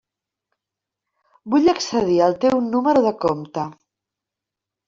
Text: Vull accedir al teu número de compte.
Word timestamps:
Vull 1.55 1.69
accedir 1.73 2.17
al 2.29 2.35
teu 2.47 2.65
número 2.73 3.05
de 3.09 3.15
compte. 3.27 3.67